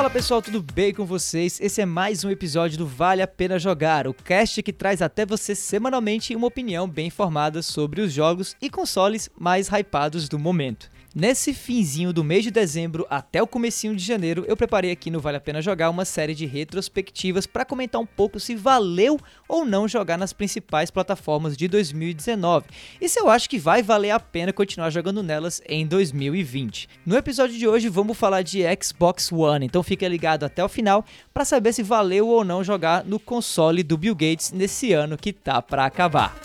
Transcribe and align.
Fala 0.00 0.08
pessoal, 0.08 0.40
tudo 0.40 0.62
bem 0.62 0.94
com 0.94 1.04
vocês? 1.04 1.60
Esse 1.60 1.82
é 1.82 1.84
mais 1.84 2.24
um 2.24 2.30
episódio 2.30 2.78
do 2.78 2.86
Vale 2.86 3.20
a 3.20 3.26
Pena 3.26 3.58
Jogar, 3.58 4.06
o 4.06 4.14
cast 4.14 4.62
que 4.62 4.72
traz 4.72 5.02
até 5.02 5.26
você 5.26 5.54
semanalmente 5.54 6.34
uma 6.34 6.46
opinião 6.46 6.88
bem 6.88 7.08
informada 7.08 7.60
sobre 7.60 8.00
os 8.00 8.10
jogos 8.10 8.56
e 8.62 8.70
consoles 8.70 9.28
mais 9.38 9.68
hypados 9.68 10.26
do 10.26 10.38
momento. 10.38 10.90
Nesse 11.12 11.52
finzinho 11.52 12.12
do 12.12 12.22
mês 12.22 12.44
de 12.44 12.52
dezembro 12.52 13.04
até 13.10 13.42
o 13.42 13.46
comecinho 13.46 13.96
de 13.96 14.04
janeiro, 14.04 14.44
eu 14.46 14.56
preparei 14.56 14.92
aqui 14.92 15.10
no 15.10 15.18
Vale 15.18 15.38
a 15.38 15.40
Pena 15.40 15.60
Jogar 15.60 15.90
uma 15.90 16.04
série 16.04 16.36
de 16.36 16.46
retrospectivas 16.46 17.48
para 17.48 17.64
comentar 17.64 18.00
um 18.00 18.06
pouco 18.06 18.38
se 18.38 18.54
valeu 18.54 19.18
ou 19.48 19.64
não 19.64 19.88
jogar 19.88 20.16
nas 20.16 20.32
principais 20.32 20.88
plataformas 20.88 21.56
de 21.56 21.66
2019 21.66 22.66
e 23.00 23.08
se 23.08 23.18
eu 23.18 23.28
acho 23.28 23.50
que 23.50 23.58
vai 23.58 23.82
valer 23.82 24.12
a 24.12 24.20
pena 24.20 24.52
continuar 24.52 24.90
jogando 24.90 25.20
nelas 25.20 25.60
em 25.68 25.84
2020. 25.84 26.88
No 27.04 27.16
episódio 27.16 27.58
de 27.58 27.66
hoje 27.66 27.88
vamos 27.88 28.16
falar 28.16 28.42
de 28.42 28.62
Xbox 28.80 29.32
One, 29.32 29.66
então 29.66 29.82
fica 29.82 30.06
ligado 30.06 30.44
até 30.44 30.64
o 30.64 30.68
final 30.68 31.04
para 31.34 31.44
saber 31.44 31.72
se 31.72 31.82
valeu 31.82 32.28
ou 32.28 32.44
não 32.44 32.62
jogar 32.62 33.04
no 33.04 33.18
console 33.18 33.82
do 33.82 33.98
Bill 33.98 34.14
Gates 34.14 34.52
nesse 34.52 34.92
ano 34.92 35.18
que 35.18 35.32
tá 35.32 35.60
para 35.60 35.84
acabar. 35.84 36.36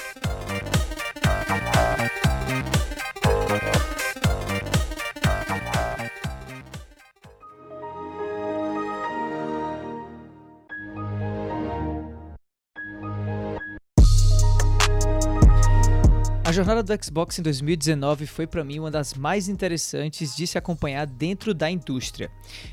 Jornada 16.56 16.82
do 16.82 17.04
Xbox 17.04 17.38
em 17.38 17.42
2019 17.42 18.26
foi 18.26 18.48
para 18.48 18.64
mim 18.64 18.80
uma 18.80 18.90
das 18.90 19.14
mais 19.14 19.50
interessantes 19.50 20.34
de 20.34 20.48
se 20.48 20.58
acompanhar 20.58 21.06
dentro 21.06 21.54
da 21.54 21.70
indústria. 21.70 22.32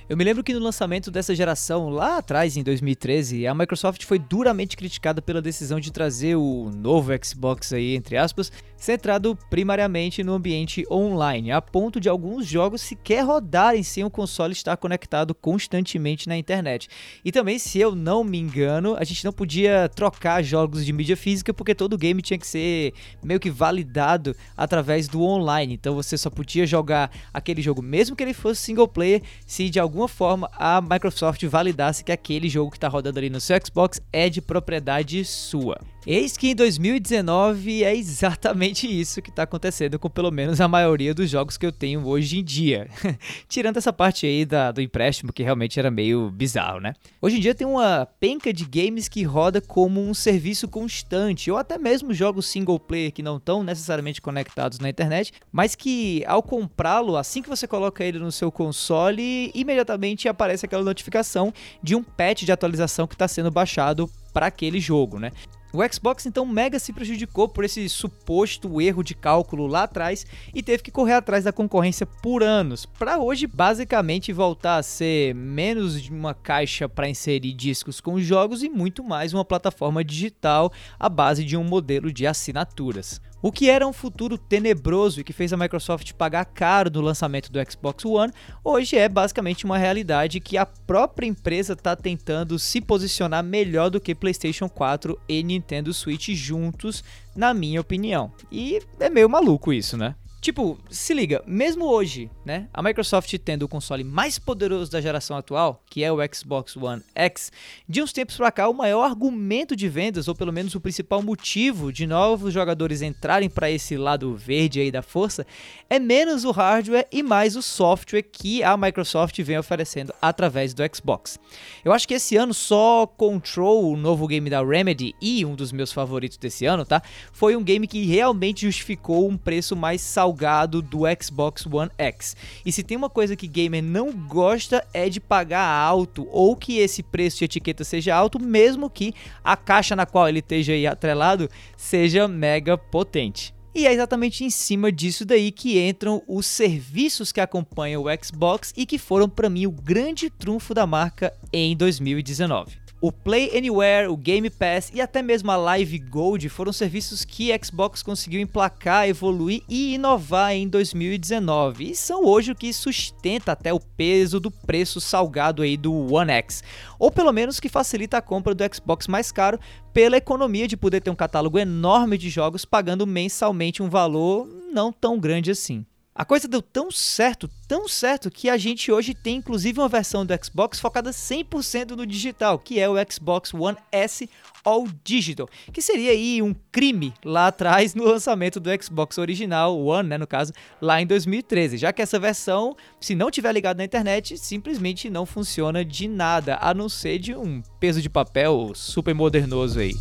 Eu 0.09 0.17
me 0.17 0.23
lembro 0.23 0.45
que 0.45 0.55
no 0.55 0.61
lançamento 0.61 1.11
dessa 1.11 1.35
geração, 1.35 1.89
lá 1.89 2.19
atrás 2.19 2.57
em 2.57 2.63
2013, 2.63 3.45
a 3.45 3.53
Microsoft 3.53 4.05
foi 4.05 4.21
duramente 4.21 4.77
criticada 4.77 5.21
pela 5.21 5.43
decisão 5.43 5.81
de 5.81 5.91
trazer 5.91 6.37
o 6.37 6.71
novo 6.73 7.11
Xbox 7.25 7.73
aí, 7.73 7.97
entre 7.97 8.17
aspas, 8.17 8.53
centrado 8.83 9.39
primariamente 9.49 10.25
no 10.25 10.33
ambiente 10.33 10.85
online, 10.91 11.53
a 11.53 11.63
ponto 11.63 12.01
de 12.01 12.09
alguns 12.09 12.49
jogos 12.49 12.83
sequer 12.83 13.25
rodarem 13.25 13.85
sem 13.85 14.03
o 14.03 14.11
console 14.11 14.53
estar 14.53 14.77
conectado 14.77 15.37
constantemente 15.37 16.29
na 16.29 16.37
internet. 16.37 16.89
E 17.25 17.31
também, 17.31 17.61
se 17.61 17.79
eu 17.79 17.95
não 17.95 18.25
me 18.25 18.39
engano, 18.39 18.97
a 18.99 19.05
gente 19.05 19.25
não 19.25 19.33
podia 19.33 19.89
trocar 19.89 20.43
jogos 20.43 20.85
de 20.85 20.93
mídia 20.93 21.17
física 21.17 21.55
porque 21.55 21.77
todo 21.77 21.97
game 21.97 22.21
tinha 22.21 22.37
que 22.37 22.47
ser 22.47 22.93
meio 23.23 23.39
que 23.39 23.51
validado 23.51 24.35
através 24.57 25.07
do 25.07 25.23
online. 25.23 25.75
Então 25.75 25.95
você 25.95 26.19
só 26.19 26.29
podia 26.29 26.67
jogar 26.67 27.09
aquele 27.33 27.63
jogo, 27.63 27.81
mesmo 27.81 28.17
que 28.17 28.25
ele 28.25 28.35
fosse 28.35 28.63
single 28.63 28.89
player, 28.89 29.23
se 29.47 29.71
de 29.71 29.79
alguma 29.79 30.09
forma 30.09 30.51
a 30.55 30.81
Microsoft 30.81 31.45
validasse 31.45 32.03
que 32.03 32.11
aquele 32.11 32.49
jogo 32.49 32.73
que 32.73 32.79
está 32.79 32.89
rodando 32.89 33.21
ali 33.21 33.31
no 33.31 33.41
seu 33.41 33.57
Xbox 33.65 34.03
é 34.13 34.29
de 34.29 34.43
propriedade 34.43 35.25
sua. 35.25 35.92
Eis 36.05 36.37
que 36.37 36.49
em 36.49 36.55
2019 36.57 37.85
é 37.85 37.95
exatamente 37.95 38.89
isso 38.89 39.23
que 39.23 39.31
está 39.31 39.45
acontecendo 39.45 40.01
com 40.01 40.11
pelo 40.11 40.33
menos 40.33 40.61
a 40.61 40.67
maioria 40.67 41.15
dos 41.15 41.31
jogos 41.31 41.57
que 41.57 41.65
eu 41.65 41.71
tenho 41.71 42.05
hoje 42.05 42.41
em 42.41 42.45
dia. 42.45 42.89
Tirando 43.49 43.77
essa 43.77 43.93
parte 43.93 44.27
aí 44.27 44.45
da, 44.45 44.73
do 44.73 44.81
empréstimo, 44.81 45.33
que 45.33 45.45
realmente 45.45 45.79
era 45.79 45.93
meio 45.93 46.29
bizarro, 46.29 46.81
né? 46.81 46.95
Hoje 47.21 47.37
em 47.37 47.41
dia 47.41 47.55
tem 47.55 47.65
uma 47.65 48.05
penca 48.19 48.53
de 48.53 48.65
games 48.65 49.09
que 49.09 49.23
roda 49.23 49.61
como 49.61 50.03
um 50.03 50.13
serviço 50.13 50.67
constante, 50.67 51.53
ou 51.53 51.57
até 51.57 51.79
mesmo 51.79 52.13
jogos 52.13 52.47
single 52.47 52.81
player 52.81 53.13
que 53.13 53.23
não 53.23 53.37
estão 53.37 53.63
necessariamente 53.63 54.21
conectados 54.21 54.81
na 54.81 54.91
internet, 54.91 55.33
mas 55.53 55.77
que 55.77 56.25
ao 56.27 56.43
comprá-lo, 56.43 57.17
assim 57.17 57.41
que 57.41 57.49
você 57.49 57.69
coloca 57.69 58.03
ele 58.05 58.19
no 58.19 58.33
seu 58.33 58.51
console, 58.51 59.53
imediatamente 59.55 60.29
aparece 60.29 60.67
aquela 60.67 60.83
notificação 60.83 61.55
de 61.81 61.95
um 61.95 62.03
patch 62.03 62.43
de 62.43 62.51
atualização 62.51 63.07
que 63.07 63.15
está 63.15 63.29
sendo 63.29 63.53
baixado 63.53 64.11
para 64.33 64.47
aquele 64.47 64.81
jogo, 64.81 65.21
né? 65.21 65.31
O 65.75 65.81
Xbox 65.91 66.27
então 66.27 66.45
mega 66.45 66.79
se 66.79 66.93
prejudicou 66.93 67.49
por 67.49 67.65
esse 67.65 67.89
suposto 67.89 68.79
erro 68.79 69.03
de 69.03 69.15
cálculo 69.15 69.67
lá 69.67 69.85
atrás 69.85 70.27
e 70.55 70.63
teve 70.63 70.83
que 70.83 70.91
correr 70.91 71.15
atrás 71.15 71.45
da 71.45 71.53
concorrência 71.53 72.05
por 72.05 72.43
anos, 72.43 72.85
para 72.85 73.19
hoje 73.19 73.47
basicamente 73.47 74.35
voltar 74.35 74.77
a 74.77 74.83
ser 74.83 75.35
menos 75.35 76.03
de 76.03 76.11
uma 76.11 76.35
caixa 76.35 76.91
para 76.91 77.09
inserir 77.09 77.55
discos 77.55 78.03
com 78.03 78.21
jogos 78.21 78.63
e 78.63 78.69
muito 78.69 79.03
mais 79.03 79.33
uma 79.33 79.47
plataforma 79.47 80.05
digital 80.05 80.71
à 81.01 81.09
base 81.09 81.43
de 81.43 81.57
um 81.57 81.65
modelo 81.65 82.13
de 82.13 82.27
assinaturas. 82.27 83.19
O 83.43 83.51
que 83.51 83.69
era 83.69 83.85
um 83.85 83.93
futuro 83.93 84.39
tenebroso 84.39 85.21
e 85.21 85.25
que 85.25 85.33
fez 85.33 85.53
a 85.53 85.57
Microsoft 85.57 86.13
pagar 86.13 86.45
caro 86.45 86.89
no 86.89 87.01
lançamento 87.01 87.51
do 87.51 87.59
Xbox 87.69 88.05
One, 88.05 88.33
hoje 88.63 88.97
é 88.97 89.09
basicamente 89.09 89.65
uma 89.65 89.77
realidade 89.77 90.39
que 90.39 90.57
a 90.57 90.65
própria 90.65 91.27
empresa 91.27 91.73
está 91.73 91.97
tentando 91.97 92.57
se 92.57 92.81
posicionar 92.81 93.43
melhor 93.43 93.91
do 93.91 94.01
que 94.01 94.15
PlayStation 94.15 94.69
4 94.69 95.19
e 95.29 95.43
Nintendo 95.43 95.93
Switch 95.93 96.29
juntos, 96.37 97.03
na 97.35 97.53
minha 97.53 97.81
opinião. 97.81 98.33
E 98.49 98.79
é 99.01 99.11
meio 99.11 99.29
maluco 99.29 99.73
isso, 99.73 99.97
né? 99.97 100.15
Tipo, 100.43 100.77
se 100.91 101.15
liga, 101.15 101.41
mesmo 101.47 101.85
hoje, 101.85 102.29
né, 102.45 102.67
a 102.75 102.83
Microsoft 102.83 103.33
tendo 103.45 103.63
o 103.63 103.69
console 103.69 104.03
mais 104.03 104.41
poderoso 104.41 104.91
da 104.91 105.01
geração 105.01 105.37
atual, 105.37 105.81
que 105.89 106.03
é 106.03 106.11
o 106.11 106.19
Xbox 106.35 106.77
One 106.77 107.01
X, 107.15 107.53
de 107.89 108.03
uns 108.03 108.13
tempos 108.13 108.37
pra 108.37 108.51
cá 108.51 108.69
o 108.69 108.75
maior 108.75 109.05
argumento 109.05 109.77
de 109.77 109.89
vendas, 109.89 110.27
ou 110.27 110.35
pelo 110.35 110.53
menos 110.53 110.75
o 110.75 110.81
principal 110.81 111.23
motivo 111.23 111.93
de 111.93 112.09
novos 112.09 112.53
jogadores 112.53 113.03
entrarem 113.03 113.49
para 113.49 113.71
esse 113.71 113.97
lado 113.97 114.35
verde 114.35 114.81
aí 114.81 114.91
da 114.91 115.01
força, 115.01 115.47
é 115.89 116.01
menos 116.01 116.45
o 116.45 116.51
hardware 116.51 117.07
e 117.13 117.23
mais 117.23 117.55
o 117.55 117.63
software 117.63 118.23
que 118.23 118.65
a 118.65 118.77
Microsoft 118.77 119.41
vem 119.43 119.59
oferecendo 119.59 120.13
através 120.21 120.75
do 120.75 120.83
Xbox. 120.93 121.39
Eu 121.85 121.93
acho 121.93 122.09
que 122.09 122.15
esse 122.15 122.37
ano 122.37 122.53
só 122.53 123.07
Control, 123.07 123.93
o 123.93 123.97
novo 123.97 124.27
game 124.27 124.51
da 124.51 124.61
Remedy 124.61 125.15
e 125.23 125.45
um 125.45 125.55
dos 125.55 125.71
meus 125.71 125.93
favoritos 125.93 126.37
desse 126.37 126.67
ano, 126.67 126.85
tá? 126.85 127.01
Foi 127.31 127.55
um 127.55 127.63
game 127.63 127.87
que 127.87 128.05
realmente 128.07 128.67
justificou 128.67 129.29
um 129.29 129.37
preço 129.37 129.77
mais 129.77 130.01
salgado 130.01 130.32
salgado 130.33 130.81
do 130.81 131.03
Xbox 131.21 131.67
One 131.67 131.91
X. 131.99 132.35
E 132.65 132.73
se 132.73 132.83
tem 132.83 132.97
uma 132.97 133.11
coisa 133.11 133.37
que 133.37 133.47
gamer 133.47 133.83
não 133.83 134.11
gosta 134.11 134.85
é 134.93 135.09
de 135.09 135.21
pagar 135.21 135.67
alto 135.67 136.27
ou 136.31 136.57
que 136.57 136.79
esse 136.79 137.03
preço 137.03 137.39
de 137.39 137.45
etiqueta 137.45 137.85
seja 137.85 138.15
alto, 138.15 138.41
mesmo 138.41 138.89
que 138.89 139.15
a 139.45 139.57
caixa 139.57 139.95
na 139.95 140.07
qual 140.07 140.29
ele 140.29 140.39
esteja 140.39 140.73
aí 140.73 140.87
atrelado 140.87 141.49
seja 141.77 142.27
mega 142.27 142.79
potente. 142.79 143.55
E 143.75 143.87
é 143.87 143.93
exatamente 143.93 144.45
em 144.45 144.51
cima 144.51 144.93
disso 144.93 145.25
daí 145.25 145.51
que 145.51 145.81
entram 145.81 146.23
os 146.27 146.47
serviços 146.47 147.33
que 147.33 147.41
acompanham 147.41 148.03
o 148.03 148.25
Xbox 148.25 148.73
e 148.77 148.85
que 148.85 148.99
foram 148.99 149.29
para 149.29 149.49
mim 149.49 149.67
o 149.67 149.71
grande 149.71 150.29
trunfo 150.29 150.75
da 150.75 150.87
marca 150.87 151.33
em 151.53 151.75
2019. 151.75 152.82
O 153.05 153.11
Play 153.11 153.51
Anywhere, 153.59 154.07
o 154.07 154.17
Game 154.17 154.49
Pass 154.49 154.93
e 154.95 155.01
até 155.01 155.23
mesmo 155.23 155.51
a 155.51 155.57
Live 155.57 155.99
Gold 155.99 156.49
foram 156.49 156.73
serviços 156.73 157.25
que 157.25 157.51
Xbox 157.61 158.01
conseguiu 158.01 158.41
emplacar, 158.41 159.09
evoluir 159.09 159.65
e 159.69 159.95
inovar 159.95 160.53
em 160.53 160.69
2019 160.69 161.91
e 161.91 161.97
são 161.97 162.25
hoje 162.25 162.53
o 162.53 162.55
que 162.55 162.73
sustenta 162.73 163.51
até 163.51 163.75
o 163.75 163.81
peso 163.81 164.39
do 164.39 164.53
preço 164.53 165.01
salgado 165.01 165.63
aí 165.63 165.77
do 165.77 166.15
One 166.15 166.31
X, 166.31 166.63
ou 166.97 167.11
pelo 167.11 167.33
menos 167.33 167.59
que 167.59 167.69
facilita 167.69 168.19
a 168.19 168.23
compra 168.23 168.55
do 168.55 168.63
Xbox 168.73 169.09
mais 169.09 169.33
caro 169.33 169.59
pela 169.93 170.17
economia 170.17 170.69
de 170.69 170.77
poder 170.77 171.01
ter 171.01 171.11
um 171.11 171.17
catálogo 171.17 171.59
enorme 171.59 172.17
de 172.17 172.31
jogos 172.31 172.65
pagando 172.65 173.05
mensalmente 173.05 173.83
um 173.83 173.91
valor 173.91 174.47
não 174.73 174.93
tão 174.93 175.19
grande 175.19 175.51
assim. 175.51 175.85
A 176.15 176.27
coisa 176.27 176.47
deu 176.47 176.61
tão 176.61 176.91
certo, 176.91 177.49
tão 177.67 177.89
certo, 177.89 178.31
que 178.31 178.51
a 178.51 178.59
gente 178.59 178.93
hoje 178.93 179.15
tem 179.15 179.37
inclusive 179.37 179.81
uma 179.81 179.89
versão 179.89 180.27
do 180.27 180.35
Xbox 180.45 180.79
focada 180.79 181.11
100% 181.11 181.93
no 181.93 182.07
digital, 182.07 182.59
que 182.59 182.79
é 182.79 182.87
o 182.87 182.97
Xbox 183.11 183.55
One 183.55 183.79
S 183.91 184.29
All 184.63 184.87
Digital, 185.03 185.49
que 185.73 185.81
seria 185.81 186.11
aí 186.11 186.43
um 186.43 186.55
crime 186.71 187.15
lá 187.25 187.47
atrás 187.47 187.95
no 187.95 188.05
lançamento 188.05 188.61
do 188.61 188.71
Xbox 188.83 189.17
original, 189.17 189.83
One, 189.83 190.11
né, 190.11 190.19
no 190.19 190.27
caso, 190.27 190.53
lá 190.83 191.01
em 191.01 191.07
2013, 191.07 191.79
já 191.79 191.95
que 191.95 192.03
essa 192.03 192.19
versão, 192.19 192.77
se 193.01 193.15
não 193.15 193.31
tiver 193.31 193.51
ligado 193.53 193.79
na 193.79 193.85
internet, 193.85 194.37
simplesmente 194.37 195.09
não 195.09 195.25
funciona 195.25 195.83
de 195.83 196.07
nada, 196.07 196.59
a 196.61 196.75
não 196.75 196.91
ser 196.91 197.19
de 197.19 197.35
um 197.35 197.63
peso 197.81 198.03
de 198.03 198.11
papel 198.11 198.73
super 198.75 199.15
modernoso 199.15 199.81
aí. 199.81 199.95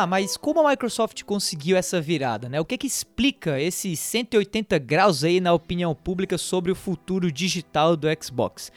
Tá, 0.00 0.06
mas 0.06 0.34
como 0.34 0.66
a 0.66 0.70
Microsoft 0.70 1.24
conseguiu 1.24 1.76
essa 1.76 2.00
virada, 2.00 2.48
né? 2.48 2.58
O 2.58 2.64
que 2.64 2.78
que 2.78 2.86
explica 2.86 3.60
esse 3.60 3.94
180 3.94 4.78
graus 4.78 5.22
aí 5.22 5.42
na 5.42 5.52
opinião 5.52 5.94
pública 5.94 6.38
sobre 6.38 6.72
o 6.72 6.74
futuro 6.74 7.30
digital 7.30 7.94
do 7.98 8.08
Xbox? 8.18 8.72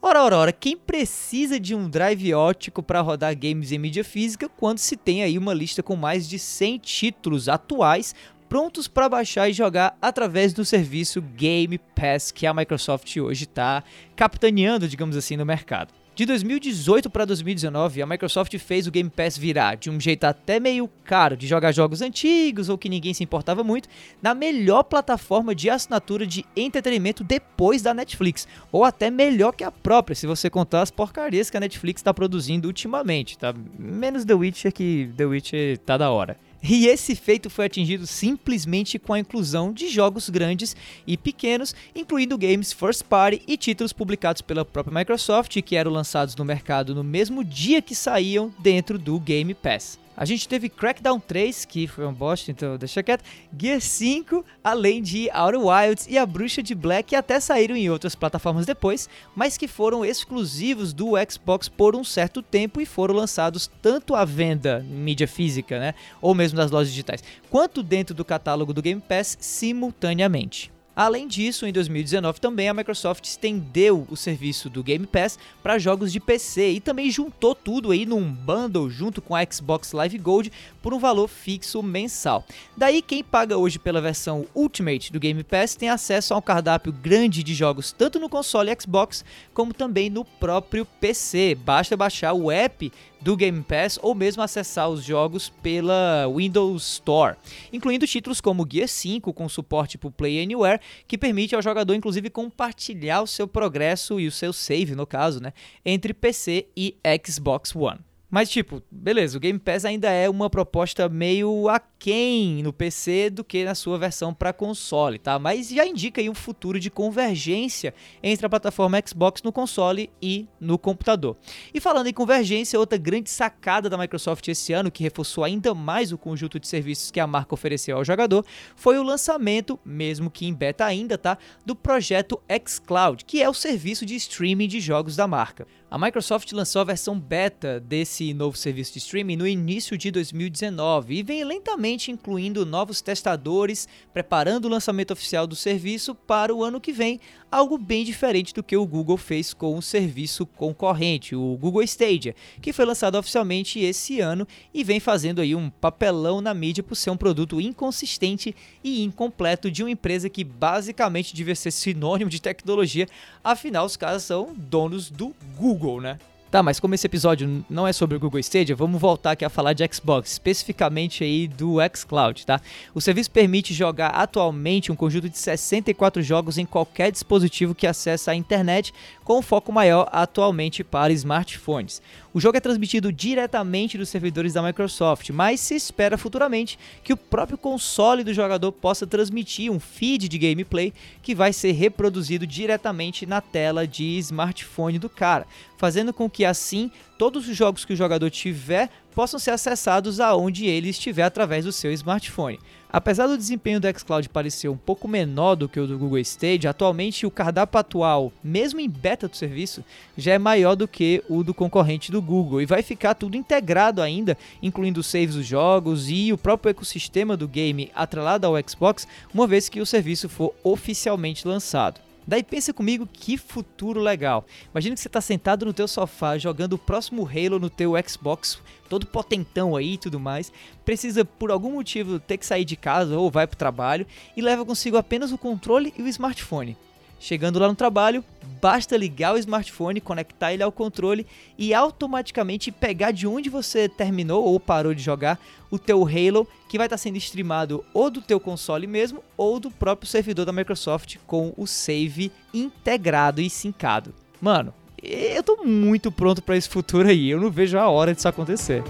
Ora, 0.00 0.22
ora, 0.22 0.36
ora, 0.36 0.52
quem 0.52 0.76
precisa 0.76 1.58
de 1.58 1.74
um 1.74 1.90
drive 1.90 2.32
ótico 2.34 2.84
para 2.84 3.00
rodar 3.00 3.36
games 3.36 3.72
em 3.72 3.78
mídia 3.78 4.04
física 4.04 4.48
quando 4.48 4.78
se 4.78 4.96
tem 4.96 5.24
aí 5.24 5.36
uma 5.36 5.52
lista 5.52 5.82
com 5.82 5.96
mais 5.96 6.28
de 6.28 6.38
100 6.38 6.78
títulos 6.78 7.48
atuais 7.48 8.14
prontos 8.48 8.86
para 8.86 9.08
baixar 9.08 9.48
e 9.48 9.52
jogar 9.52 9.98
através 10.00 10.52
do 10.52 10.64
serviço 10.64 11.20
Game 11.20 11.78
Pass 11.78 12.30
que 12.30 12.46
a 12.46 12.54
Microsoft 12.54 13.16
hoje 13.16 13.42
está 13.42 13.82
capitaneando, 14.14 14.86
digamos 14.86 15.16
assim, 15.16 15.36
no 15.36 15.44
mercado. 15.44 15.99
De 16.14 16.26
2018 16.26 17.08
para 17.08 17.24
2019, 17.24 18.02
a 18.02 18.06
Microsoft 18.06 18.56
fez 18.58 18.86
o 18.86 18.90
Game 18.90 19.08
Pass 19.08 19.38
virar 19.38 19.76
de 19.76 19.88
um 19.88 19.98
jeito 19.98 20.24
até 20.24 20.60
meio 20.60 20.90
caro 21.04 21.36
de 21.36 21.46
jogar 21.46 21.72
jogos 21.72 22.02
antigos 22.02 22.68
ou 22.68 22.76
que 22.76 22.88
ninguém 22.88 23.14
se 23.14 23.22
importava 23.24 23.64
muito, 23.64 23.88
na 24.20 24.34
melhor 24.34 24.82
plataforma 24.82 25.54
de 25.54 25.70
assinatura 25.70 26.26
de 26.26 26.44
entretenimento 26.54 27.24
depois 27.24 27.80
da 27.80 27.94
Netflix, 27.94 28.46
ou 28.70 28.84
até 28.84 29.08
melhor 29.08 29.52
que 29.52 29.64
a 29.64 29.70
própria, 29.70 30.14
se 30.14 30.26
você 30.26 30.50
contar 30.50 30.82
as 30.82 30.90
porcarias 30.90 31.48
que 31.48 31.56
a 31.56 31.60
Netflix 31.60 32.00
está 32.00 32.12
produzindo 32.12 32.68
ultimamente, 32.68 33.38
tá? 33.38 33.54
Menos 33.78 34.24
The 34.24 34.34
Witcher 34.34 34.72
que 34.72 35.10
The 35.16 35.24
Witcher 35.24 35.78
tá 35.78 35.96
da 35.96 36.10
hora. 36.10 36.36
E 36.62 36.86
esse 36.86 37.14
feito 37.14 37.48
foi 37.48 37.66
atingido 37.66 38.06
simplesmente 38.06 38.98
com 38.98 39.14
a 39.14 39.18
inclusão 39.18 39.72
de 39.72 39.88
jogos 39.88 40.28
grandes 40.28 40.76
e 41.06 41.16
pequenos, 41.16 41.74
incluindo 41.94 42.36
games 42.36 42.72
first 42.72 43.04
party 43.04 43.42
e 43.46 43.56
títulos 43.56 43.92
publicados 43.92 44.42
pela 44.42 44.64
própria 44.64 44.98
Microsoft 44.98 45.60
que 45.62 45.76
eram 45.76 45.90
lançados 45.90 46.36
no 46.36 46.44
mercado 46.44 46.94
no 46.94 47.02
mesmo 47.02 47.42
dia 47.42 47.80
que 47.80 47.94
saíam 47.94 48.52
dentro 48.58 48.98
do 48.98 49.18
Game 49.18 49.54
Pass. 49.54 49.98
A 50.20 50.26
gente 50.26 50.46
teve 50.46 50.68
Crackdown 50.68 51.18
3, 51.18 51.64
que 51.64 51.86
foi 51.86 52.04
um 52.04 52.12
bosta, 52.12 52.50
então 52.50 52.76
deixa 52.76 53.02
quieto. 53.02 53.24
Gear 53.58 53.80
5, 53.80 54.44
além 54.62 55.00
de 55.00 55.30
Outer 55.32 55.58
Wilds 55.58 56.06
e 56.10 56.18
A 56.18 56.26
Bruxa 56.26 56.62
de 56.62 56.74
Black, 56.74 57.08
que 57.08 57.16
até 57.16 57.40
saíram 57.40 57.74
em 57.74 57.88
outras 57.88 58.14
plataformas 58.14 58.66
depois, 58.66 59.08
mas 59.34 59.56
que 59.56 59.66
foram 59.66 60.04
exclusivos 60.04 60.92
do 60.92 61.12
Xbox 61.26 61.70
por 61.70 61.96
um 61.96 62.04
certo 62.04 62.42
tempo 62.42 62.82
e 62.82 62.84
foram 62.84 63.14
lançados 63.14 63.70
tanto 63.80 64.14
à 64.14 64.26
venda 64.26 64.84
em 64.86 64.94
mídia 64.94 65.26
física, 65.26 65.80
né, 65.80 65.94
ou 66.20 66.34
mesmo 66.34 66.58
nas 66.58 66.70
lojas 66.70 66.90
digitais, 66.90 67.24
quanto 67.48 67.82
dentro 67.82 68.14
do 68.14 68.22
catálogo 68.22 68.74
do 68.74 68.82
Game 68.82 69.00
Pass 69.00 69.38
simultaneamente. 69.40 70.70
Além 71.00 71.26
disso, 71.26 71.64
em 71.64 71.72
2019 71.72 72.42
também 72.42 72.68
a 72.68 72.74
Microsoft 72.74 73.24
estendeu 73.24 74.06
o 74.10 74.16
serviço 74.18 74.68
do 74.68 74.84
Game 74.84 75.06
Pass 75.06 75.38
para 75.62 75.78
jogos 75.78 76.12
de 76.12 76.20
PC 76.20 76.72
e 76.72 76.78
também 76.78 77.10
juntou 77.10 77.54
tudo 77.54 77.90
aí 77.90 78.04
num 78.04 78.30
bundle 78.30 78.90
junto 78.90 79.22
com 79.22 79.34
a 79.34 79.42
Xbox 79.50 79.92
Live 79.92 80.18
Gold 80.18 80.52
por 80.82 80.92
um 80.92 80.98
valor 80.98 81.26
fixo 81.26 81.82
mensal. 81.82 82.44
Daí 82.76 83.00
quem 83.00 83.24
paga 83.24 83.56
hoje 83.56 83.78
pela 83.78 83.98
versão 83.98 84.44
Ultimate 84.54 85.10
do 85.10 85.18
Game 85.18 85.42
Pass 85.42 85.74
tem 85.74 85.88
acesso 85.88 86.34
a 86.34 86.36
um 86.36 86.42
cardápio 86.42 86.92
grande 86.92 87.42
de 87.42 87.54
jogos 87.54 87.92
tanto 87.92 88.20
no 88.20 88.28
console 88.28 88.70
Xbox 88.78 89.24
como 89.54 89.72
também 89.72 90.10
no 90.10 90.22
próprio 90.22 90.84
PC. 90.84 91.54
Basta 91.54 91.96
baixar 91.96 92.34
o 92.34 92.50
app 92.50 92.92
do 93.20 93.36
Game 93.36 93.62
Pass 93.62 93.98
ou 94.02 94.14
mesmo 94.14 94.42
acessar 94.42 94.88
os 94.88 95.04
jogos 95.04 95.50
pela 95.62 96.26
Windows 96.34 96.94
Store, 96.94 97.36
incluindo 97.72 98.06
títulos 98.06 98.40
como 98.40 98.66
Gear 98.70 98.88
5 98.88 99.32
com 99.32 99.48
suporte 99.48 99.98
para 99.98 100.10
Play 100.10 100.42
Anywhere, 100.42 100.80
que 101.06 101.18
permite 101.18 101.54
ao 101.54 101.62
jogador 101.62 101.94
inclusive 101.94 102.30
compartilhar 102.30 103.22
o 103.22 103.26
seu 103.26 103.46
progresso 103.46 104.20
e 104.20 104.26
o 104.26 104.32
seu 104.32 104.52
save, 104.52 104.94
no 104.94 105.06
caso, 105.06 105.40
né, 105.40 105.52
entre 105.84 106.14
PC 106.14 106.66
e 106.76 106.96
Xbox 107.26 107.74
One. 107.74 108.00
Mas, 108.30 108.48
tipo, 108.48 108.80
beleza, 108.88 109.36
o 109.36 109.40
Game 109.40 109.58
Pass 109.58 109.84
ainda 109.84 110.08
é 110.08 110.30
uma 110.30 110.48
proposta 110.48 111.08
meio 111.08 111.68
aquém 111.68 112.62
no 112.62 112.72
PC 112.72 113.28
do 113.28 113.42
que 113.42 113.64
na 113.64 113.74
sua 113.74 113.98
versão 113.98 114.32
para 114.32 114.52
console, 114.52 115.18
tá? 115.18 115.36
Mas 115.36 115.68
já 115.68 115.84
indica 115.84 116.20
aí 116.20 116.30
um 116.30 116.34
futuro 116.34 116.78
de 116.78 116.90
convergência 116.90 117.92
entre 118.22 118.46
a 118.46 118.48
plataforma 118.48 119.02
Xbox 119.04 119.42
no 119.42 119.50
console 119.50 120.10
e 120.22 120.46
no 120.60 120.78
computador. 120.78 121.36
E 121.74 121.80
falando 121.80 122.06
em 122.06 122.12
convergência, 122.12 122.78
outra 122.78 122.96
grande 122.96 123.28
sacada 123.28 123.90
da 123.90 123.98
Microsoft 123.98 124.46
esse 124.46 124.72
ano, 124.72 124.92
que 124.92 125.02
reforçou 125.02 125.42
ainda 125.42 125.74
mais 125.74 126.12
o 126.12 126.18
conjunto 126.18 126.60
de 126.60 126.68
serviços 126.68 127.10
que 127.10 127.18
a 127.18 127.26
marca 127.26 127.54
ofereceu 127.54 127.96
ao 127.96 128.04
jogador, 128.04 128.46
foi 128.76 128.96
o 128.96 129.02
lançamento, 129.02 129.76
mesmo 129.84 130.30
que 130.30 130.46
em 130.46 130.54
beta 130.54 130.84
ainda, 130.84 131.18
tá? 131.18 131.36
Do 131.66 131.74
projeto 131.74 132.40
xCloud, 132.64 133.24
que 133.24 133.42
é 133.42 133.48
o 133.48 133.54
serviço 133.54 134.06
de 134.06 134.14
streaming 134.14 134.68
de 134.68 134.78
jogos 134.78 135.16
da 135.16 135.26
marca. 135.26 135.66
A 135.92 135.98
Microsoft 135.98 136.52
lançou 136.52 136.80
a 136.80 136.84
versão 136.84 137.18
beta 137.18 137.80
desse 137.80 138.32
novo 138.32 138.56
serviço 138.56 138.92
de 138.92 139.00
streaming 139.00 139.34
no 139.34 139.44
início 139.44 139.98
de 139.98 140.12
2019 140.12 141.16
e 141.16 141.22
vem 141.24 141.42
lentamente 141.42 142.12
incluindo 142.12 142.64
novos 142.64 143.00
testadores, 143.00 143.88
preparando 144.12 144.66
o 144.66 144.68
lançamento 144.68 145.12
oficial 145.12 145.48
do 145.48 145.56
serviço 145.56 146.14
para 146.14 146.54
o 146.54 146.62
ano 146.62 146.80
que 146.80 146.92
vem, 146.92 147.18
algo 147.50 147.76
bem 147.76 148.04
diferente 148.04 148.54
do 148.54 148.62
que 148.62 148.76
o 148.76 148.86
Google 148.86 149.16
fez 149.16 149.52
com 149.52 149.76
o 149.76 149.82
serviço 149.82 150.46
concorrente, 150.46 151.34
o 151.34 151.58
Google 151.60 151.82
Stadia, 151.82 152.36
que 152.62 152.72
foi 152.72 152.84
lançado 152.84 153.18
oficialmente 153.18 153.80
esse 153.80 154.20
ano 154.20 154.46
e 154.72 154.84
vem 154.84 155.00
fazendo 155.00 155.40
aí 155.40 155.56
um 155.56 155.68
papelão 155.68 156.40
na 156.40 156.54
mídia 156.54 156.84
por 156.84 156.94
ser 156.94 157.10
um 157.10 157.16
produto 157.16 157.60
inconsistente 157.60 158.54
e 158.84 159.02
incompleto 159.02 159.68
de 159.68 159.82
uma 159.82 159.90
empresa 159.90 160.30
que 160.30 160.44
basicamente 160.44 161.34
devia 161.34 161.56
ser 161.56 161.72
sinônimo 161.72 162.30
de 162.30 162.40
tecnologia, 162.40 163.08
afinal 163.42 163.84
os 163.84 163.96
caras 163.96 164.22
são 164.22 164.54
donos 164.56 165.10
do 165.10 165.34
Google. 165.56 165.79
Google, 165.80 166.00
né? 166.00 166.18
Tá, 166.50 166.64
mas 166.64 166.80
como 166.80 166.96
esse 166.96 167.06
episódio 167.06 167.64
não 167.70 167.86
é 167.86 167.92
sobre 167.92 168.16
o 168.16 168.20
Google 168.20 168.40
Stadia, 168.40 168.74
vamos 168.74 169.00
voltar 169.00 169.30
aqui 169.30 169.44
a 169.44 169.48
falar 169.48 169.72
de 169.72 169.88
Xbox, 169.94 170.32
especificamente 170.32 171.22
aí 171.22 171.46
do 171.46 171.76
xCloud, 171.94 172.44
tá? 172.44 172.60
O 172.92 173.00
serviço 173.00 173.30
permite 173.30 173.72
jogar 173.72 174.08
atualmente 174.08 174.90
um 174.90 174.96
conjunto 174.96 175.28
de 175.28 175.38
64 175.38 176.20
jogos 176.22 176.58
em 176.58 176.66
qualquer 176.66 177.12
dispositivo 177.12 177.72
que 177.72 177.86
acessa 177.86 178.32
a 178.32 178.34
internet, 178.34 178.92
com 179.22 179.40
foco 179.40 179.70
maior 179.70 180.08
atualmente 180.10 180.82
para 180.82 181.12
smartphones. 181.12 182.02
O 182.32 182.38
jogo 182.38 182.56
é 182.56 182.60
transmitido 182.60 183.12
diretamente 183.12 183.98
dos 183.98 184.08
servidores 184.08 184.52
da 184.52 184.62
Microsoft, 184.62 185.30
mas 185.30 185.58
se 185.58 185.74
espera 185.74 186.16
futuramente 186.16 186.78
que 187.02 187.12
o 187.12 187.16
próprio 187.16 187.58
console 187.58 188.22
do 188.22 188.32
jogador 188.32 188.70
possa 188.70 189.04
transmitir 189.04 189.68
um 189.68 189.80
feed 189.80 190.28
de 190.28 190.38
gameplay 190.38 190.92
que 191.24 191.34
vai 191.34 191.52
ser 191.52 191.72
reproduzido 191.72 192.46
diretamente 192.46 193.26
na 193.26 193.40
tela 193.40 193.84
de 193.84 194.16
smartphone 194.18 194.96
do 194.96 195.08
cara, 195.08 195.44
fazendo 195.76 196.12
com 196.12 196.30
que 196.30 196.44
assim 196.44 196.92
todos 197.18 197.48
os 197.48 197.56
jogos 197.56 197.84
que 197.84 197.94
o 197.94 197.96
jogador 197.96 198.30
tiver 198.30 198.88
possam 199.14 199.38
ser 199.38 199.50
acessados 199.50 200.20
aonde 200.20 200.66
ele 200.66 200.88
estiver 200.88 201.22
através 201.22 201.64
do 201.64 201.72
seu 201.72 201.92
smartphone. 201.92 202.58
Apesar 202.92 203.28
do 203.28 203.38
desempenho 203.38 203.78
do 203.78 203.86
xCloud 203.86 204.28
parecer 204.28 204.68
um 204.68 204.76
pouco 204.76 205.06
menor 205.06 205.54
do 205.54 205.68
que 205.68 205.78
o 205.78 205.86
do 205.86 205.96
Google 205.96 206.18
Stadia, 206.18 206.70
atualmente 206.70 207.24
o 207.24 207.30
cardápio 207.30 207.78
atual, 207.78 208.32
mesmo 208.42 208.80
em 208.80 208.88
beta 208.88 209.28
do 209.28 209.36
serviço, 209.36 209.84
já 210.18 210.32
é 210.32 210.38
maior 210.38 210.74
do 210.74 210.88
que 210.88 211.22
o 211.28 211.44
do 211.44 211.54
concorrente 211.54 212.10
do 212.10 212.20
Google 212.20 212.60
e 212.60 212.66
vai 212.66 212.82
ficar 212.82 213.14
tudo 213.14 213.36
integrado 213.36 214.02
ainda, 214.02 214.36
incluindo 214.60 215.04
saves 215.04 215.36
dos 215.36 215.46
jogos 215.46 216.10
e 216.10 216.32
o 216.32 216.38
próprio 216.38 216.70
ecossistema 216.70 217.36
do 217.36 217.46
game 217.46 217.92
atrelado 217.94 218.46
ao 218.46 218.54
Xbox, 218.68 219.06
uma 219.32 219.46
vez 219.46 219.68
que 219.68 219.80
o 219.80 219.86
serviço 219.86 220.28
for 220.28 220.52
oficialmente 220.64 221.46
lançado. 221.46 222.09
Daí 222.30 222.44
pensa 222.44 222.72
comigo 222.72 223.08
que 223.12 223.36
futuro 223.36 223.98
legal. 223.98 224.46
Imagina 224.70 224.94
que 224.94 225.00
você 225.00 225.08
está 225.08 225.20
sentado 225.20 225.66
no 225.66 225.72
teu 225.72 225.88
sofá 225.88 226.38
jogando 226.38 226.74
o 226.74 226.78
próximo 226.78 227.28
Halo 227.28 227.58
no 227.58 227.68
teu 227.68 227.94
Xbox, 228.08 228.62
todo 228.88 229.04
potentão 229.04 229.74
aí 229.74 229.94
e 229.94 229.98
tudo 229.98 230.20
mais. 230.20 230.52
Precisa 230.84 231.24
por 231.24 231.50
algum 231.50 231.72
motivo 231.72 232.20
ter 232.20 232.38
que 232.38 232.46
sair 232.46 232.64
de 232.64 232.76
casa 232.76 233.18
ou 233.18 233.32
vai 233.32 233.48
para 233.48 233.56
o 233.56 233.58
trabalho 233.58 234.06
e 234.36 234.40
leva 234.40 234.64
consigo 234.64 234.96
apenas 234.96 235.32
o 235.32 235.38
controle 235.38 235.92
e 235.98 236.02
o 236.02 236.06
smartphone. 236.06 236.76
Chegando 237.20 237.58
lá 237.58 237.68
no 237.68 237.74
trabalho, 237.74 238.24
basta 238.62 238.96
ligar 238.96 239.34
o 239.34 239.38
smartphone, 239.38 240.00
conectar 240.00 240.54
ele 240.54 240.62
ao 240.62 240.72
controle 240.72 241.26
e 241.58 241.74
automaticamente 241.74 242.72
pegar 242.72 243.10
de 243.10 243.26
onde 243.26 243.50
você 243.50 243.90
terminou 243.90 244.42
ou 244.42 244.58
parou 244.58 244.94
de 244.94 245.02
jogar 245.02 245.38
o 245.70 245.78
teu 245.78 246.02
Halo, 246.02 246.48
que 246.66 246.78
vai 246.78 246.86
estar 246.86 246.96
sendo 246.96 247.18
streamado 247.18 247.84
ou 247.92 248.10
do 248.10 248.22
teu 248.22 248.40
console 248.40 248.86
mesmo 248.86 249.22
ou 249.36 249.60
do 249.60 249.70
próprio 249.70 250.08
servidor 250.08 250.46
da 250.46 250.52
Microsoft 250.52 251.18
com 251.26 251.52
o 251.58 251.66
save 251.66 252.32
integrado 252.54 253.42
e 253.42 253.50
sincado. 253.50 254.14
Mano, 254.40 254.72
eu 255.02 255.42
tô 255.42 255.62
muito 255.62 256.10
pronto 256.10 256.42
para 256.42 256.56
esse 256.56 256.70
futuro 256.70 257.06
aí, 257.06 257.28
eu 257.28 257.38
não 257.38 257.50
vejo 257.50 257.78
a 257.78 257.86
hora 257.88 258.14
disso 258.14 258.28
acontecer. 258.28 258.82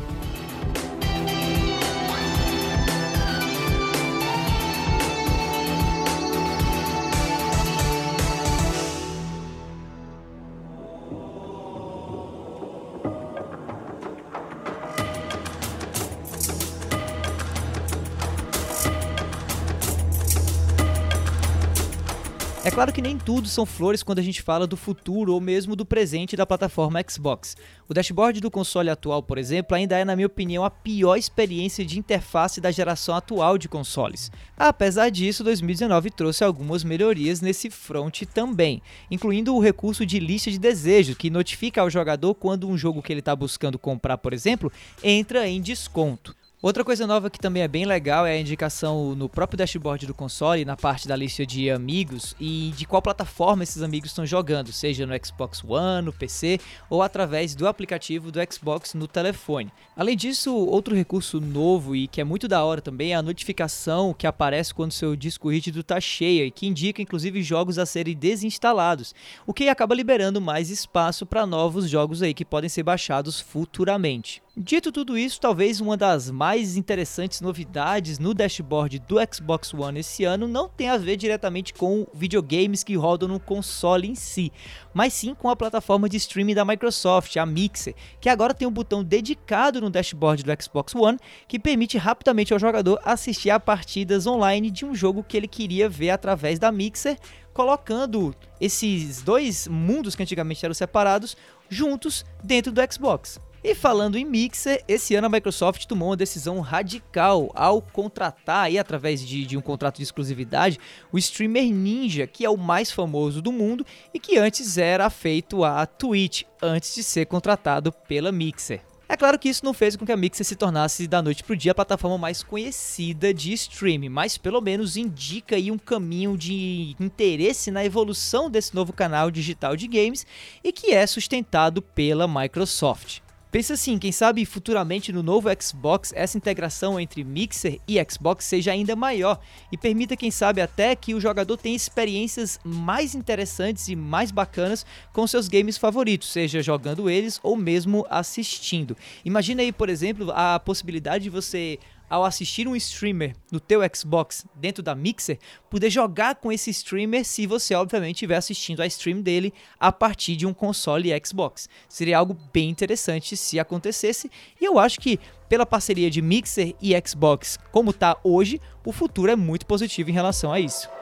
Claro 22.80 22.94
que 22.94 23.02
nem 23.02 23.18
tudo 23.18 23.46
são 23.46 23.66
flores 23.66 24.02
quando 24.02 24.20
a 24.20 24.22
gente 24.22 24.40
fala 24.40 24.66
do 24.66 24.74
futuro 24.74 25.34
ou 25.34 25.40
mesmo 25.40 25.76
do 25.76 25.84
presente 25.84 26.34
da 26.34 26.46
plataforma 26.46 27.04
Xbox. 27.06 27.54
O 27.86 27.92
dashboard 27.92 28.40
do 28.40 28.50
console 28.50 28.88
atual, 28.88 29.22
por 29.22 29.36
exemplo, 29.36 29.76
ainda 29.76 29.98
é, 29.98 30.02
na 30.02 30.16
minha 30.16 30.26
opinião, 30.26 30.64
a 30.64 30.70
pior 30.70 31.16
experiência 31.16 31.84
de 31.84 31.98
interface 31.98 32.58
da 32.58 32.70
geração 32.70 33.14
atual 33.14 33.58
de 33.58 33.68
consoles. 33.68 34.32
Apesar 34.56 35.10
disso, 35.10 35.44
2019 35.44 36.10
trouxe 36.10 36.42
algumas 36.42 36.82
melhorias 36.82 37.42
nesse 37.42 37.68
front 37.68 38.22
também, 38.32 38.80
incluindo 39.10 39.54
o 39.54 39.60
recurso 39.60 40.06
de 40.06 40.18
lista 40.18 40.50
de 40.50 40.58
desejos, 40.58 41.18
que 41.18 41.28
notifica 41.28 41.82
ao 41.82 41.90
jogador 41.90 42.34
quando 42.34 42.66
um 42.66 42.78
jogo 42.78 43.02
que 43.02 43.12
ele 43.12 43.20
está 43.20 43.36
buscando 43.36 43.78
comprar, 43.78 44.16
por 44.16 44.32
exemplo, 44.32 44.72
entra 45.02 45.46
em 45.46 45.60
desconto. 45.60 46.34
Outra 46.62 46.84
coisa 46.84 47.06
nova 47.06 47.30
que 47.30 47.38
também 47.38 47.62
é 47.62 47.68
bem 47.68 47.86
legal 47.86 48.26
é 48.26 48.32
a 48.32 48.38
indicação 48.38 49.14
no 49.14 49.30
próprio 49.30 49.56
dashboard 49.56 50.06
do 50.06 50.12
console, 50.12 50.62
na 50.62 50.76
parte 50.76 51.08
da 51.08 51.16
lista 51.16 51.46
de 51.46 51.70
amigos 51.70 52.36
e 52.38 52.74
de 52.76 52.84
qual 52.84 53.00
plataforma 53.00 53.62
esses 53.62 53.80
amigos 53.80 54.10
estão 54.10 54.26
jogando, 54.26 54.70
seja 54.70 55.06
no 55.06 55.14
Xbox 55.24 55.64
One, 55.64 56.04
no 56.04 56.12
PC 56.12 56.60
ou 56.90 57.02
através 57.02 57.54
do 57.54 57.66
aplicativo 57.66 58.30
do 58.30 58.40
Xbox 58.52 58.92
no 58.92 59.08
telefone. 59.08 59.72
Além 59.96 60.14
disso, 60.14 60.54
outro 60.54 60.94
recurso 60.94 61.40
novo 61.40 61.96
e 61.96 62.06
que 62.06 62.20
é 62.20 62.24
muito 62.24 62.46
da 62.46 62.62
hora 62.62 62.82
também 62.82 63.14
é 63.14 63.16
a 63.16 63.22
notificação 63.22 64.12
que 64.12 64.26
aparece 64.26 64.74
quando 64.74 64.92
seu 64.92 65.16
disco 65.16 65.50
rígido 65.50 65.80
está 65.80 65.98
cheio 65.98 66.44
e 66.44 66.50
que 66.50 66.66
indica 66.66 67.00
inclusive 67.00 67.42
jogos 67.42 67.78
a 67.78 67.86
serem 67.86 68.14
desinstalados, 68.14 69.14
o 69.46 69.54
que 69.54 69.70
acaba 69.70 69.94
liberando 69.94 70.42
mais 70.42 70.68
espaço 70.68 71.24
para 71.24 71.46
novos 71.46 71.88
jogos 71.88 72.20
aí 72.20 72.34
que 72.34 72.44
podem 72.44 72.68
ser 72.68 72.82
baixados 72.82 73.40
futuramente. 73.40 74.42
Dito 74.62 74.92
tudo 74.92 75.16
isso, 75.16 75.40
talvez 75.40 75.80
uma 75.80 75.96
das 75.96 76.30
mais 76.30 76.76
interessantes 76.76 77.40
novidades 77.40 78.18
no 78.18 78.34
dashboard 78.34 78.98
do 78.98 79.16
Xbox 79.32 79.72
One 79.72 80.00
esse 80.00 80.22
ano 80.24 80.46
não 80.46 80.68
tenha 80.68 80.92
a 80.92 80.98
ver 80.98 81.16
diretamente 81.16 81.72
com 81.72 82.06
videogames 82.12 82.84
que 82.84 82.94
rodam 82.94 83.26
no 83.26 83.40
console 83.40 84.06
em 84.06 84.14
si, 84.14 84.52
mas 84.92 85.14
sim 85.14 85.34
com 85.34 85.48
a 85.48 85.56
plataforma 85.56 86.10
de 86.10 86.18
streaming 86.18 86.52
da 86.52 86.62
Microsoft, 86.62 87.34
a 87.38 87.46
Mixer, 87.46 87.94
que 88.20 88.28
agora 88.28 88.52
tem 88.52 88.68
um 88.68 88.70
botão 88.70 89.02
dedicado 89.02 89.80
no 89.80 89.88
dashboard 89.88 90.42
do 90.42 90.62
Xbox 90.62 90.94
One 90.94 91.18
que 91.48 91.58
permite 91.58 91.96
rapidamente 91.96 92.52
ao 92.52 92.58
jogador 92.58 93.00
assistir 93.02 93.48
a 93.48 93.58
partidas 93.58 94.26
online 94.26 94.70
de 94.70 94.84
um 94.84 94.94
jogo 94.94 95.24
que 95.24 95.38
ele 95.38 95.48
queria 95.48 95.88
ver 95.88 96.10
através 96.10 96.58
da 96.58 96.70
Mixer, 96.70 97.16
colocando 97.54 98.34
esses 98.60 99.22
dois 99.22 99.66
mundos 99.66 100.14
que 100.14 100.22
antigamente 100.22 100.62
eram 100.62 100.74
separados 100.74 101.34
juntos 101.70 102.26
dentro 102.44 102.70
do 102.70 102.82
Xbox. 102.92 103.40
E 103.62 103.74
falando 103.74 104.16
em 104.16 104.24
Mixer, 104.24 104.82
esse 104.88 105.14
ano 105.14 105.26
a 105.26 105.30
Microsoft 105.30 105.84
tomou 105.84 106.08
uma 106.08 106.16
decisão 106.16 106.60
radical 106.60 107.52
ao 107.54 107.82
contratar, 107.82 108.64
aí, 108.64 108.78
através 108.78 109.20
de, 109.20 109.44
de 109.44 109.54
um 109.54 109.60
contrato 109.60 109.98
de 109.98 110.02
exclusividade, 110.02 110.78
o 111.12 111.18
streamer 111.18 111.70
Ninja, 111.70 112.26
que 112.26 112.42
é 112.42 112.48
o 112.48 112.56
mais 112.56 112.90
famoso 112.90 113.42
do 113.42 113.52
mundo 113.52 113.84
e 114.14 114.18
que 114.18 114.38
antes 114.38 114.78
era 114.78 115.10
feito 115.10 115.62
a 115.62 115.84
Twitch, 115.84 116.44
antes 116.62 116.94
de 116.94 117.02
ser 117.02 117.26
contratado 117.26 117.92
pela 117.92 118.32
Mixer. 118.32 118.80
É 119.06 119.14
claro 119.14 119.38
que 119.38 119.50
isso 119.50 119.64
não 119.64 119.74
fez 119.74 119.94
com 119.94 120.06
que 120.06 120.12
a 120.12 120.16
Mixer 120.16 120.46
se 120.46 120.56
tornasse 120.56 121.06
da 121.06 121.20
noite 121.20 121.44
pro 121.44 121.56
dia 121.56 121.72
a 121.72 121.74
plataforma 121.74 122.16
mais 122.16 122.42
conhecida 122.42 123.34
de 123.34 123.52
streaming, 123.52 124.08
mas 124.08 124.38
pelo 124.38 124.62
menos 124.62 124.96
indica 124.96 125.56
aí 125.56 125.70
um 125.70 125.76
caminho 125.76 126.34
de 126.34 126.96
interesse 126.98 127.70
na 127.70 127.84
evolução 127.84 128.48
desse 128.48 128.74
novo 128.74 128.92
canal 128.92 129.30
digital 129.30 129.76
de 129.76 129.86
games 129.86 130.24
e 130.64 130.72
que 130.72 130.92
é 130.92 131.06
sustentado 131.06 131.82
pela 131.82 132.26
Microsoft. 132.26 133.20
Pensa 133.50 133.74
assim, 133.74 133.98
quem 133.98 134.12
sabe 134.12 134.44
futuramente 134.44 135.12
no 135.12 135.24
novo 135.24 135.48
Xbox 135.60 136.12
essa 136.14 136.38
integração 136.38 137.00
entre 137.00 137.24
Mixer 137.24 137.80
e 137.88 137.98
Xbox 138.08 138.44
seja 138.44 138.70
ainda 138.70 138.94
maior 138.94 139.40
e 139.72 139.76
permita, 139.76 140.16
quem 140.16 140.30
sabe, 140.30 140.60
até 140.60 140.94
que 140.94 141.14
o 141.14 141.20
jogador 141.20 141.56
tenha 141.56 141.74
experiências 141.74 142.60
mais 142.62 143.12
interessantes 143.12 143.88
e 143.88 143.96
mais 143.96 144.30
bacanas 144.30 144.86
com 145.12 145.26
seus 145.26 145.48
games 145.48 145.76
favoritos, 145.76 146.30
seja 146.30 146.62
jogando 146.62 147.10
eles 147.10 147.40
ou 147.42 147.56
mesmo 147.56 148.06
assistindo. 148.08 148.96
Imagina 149.24 149.62
aí, 149.62 149.72
por 149.72 149.88
exemplo, 149.88 150.30
a 150.30 150.60
possibilidade 150.60 151.24
de 151.24 151.30
você 151.30 151.76
ao 152.10 152.24
assistir 152.24 152.66
um 152.66 152.74
streamer 152.74 153.36
no 153.50 153.60
teu 153.60 153.80
Xbox 153.94 154.44
dentro 154.54 154.82
da 154.82 154.94
Mixer, 154.94 155.38
poder 155.70 155.88
jogar 155.88 156.34
com 156.34 156.50
esse 156.50 156.68
streamer 156.70 157.24
se 157.24 157.46
você 157.46 157.74
obviamente 157.74 158.16
estiver 158.16 158.36
assistindo 158.36 158.82
a 158.82 158.86
stream 158.86 159.22
dele 159.22 159.54
a 159.78 159.92
partir 159.92 160.34
de 160.34 160.46
um 160.46 160.52
console 160.52 161.10
Xbox. 161.24 161.68
Seria 161.88 162.18
algo 162.18 162.36
bem 162.52 162.68
interessante 162.68 163.36
se 163.36 163.60
acontecesse, 163.60 164.28
e 164.60 164.64
eu 164.64 164.78
acho 164.78 165.00
que 165.00 165.20
pela 165.48 165.64
parceria 165.64 166.10
de 166.10 166.20
Mixer 166.20 166.74
e 166.82 166.92
Xbox 167.06 167.58
como 167.70 167.90
está 167.90 168.18
hoje, 168.24 168.60
o 168.84 168.92
futuro 168.92 169.30
é 169.30 169.36
muito 169.36 169.64
positivo 169.64 170.10
em 170.10 170.14
relação 170.14 170.52
a 170.52 170.58
isso. 170.58 170.99